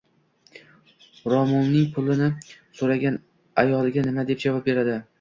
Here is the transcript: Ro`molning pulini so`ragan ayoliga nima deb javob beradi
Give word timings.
Ro`molning 1.33 1.85
pulini 1.99 2.31
so`ragan 2.83 3.23
ayoliga 3.67 4.11
nima 4.11 4.29
deb 4.35 4.47
javob 4.49 4.71
beradi 4.73 5.03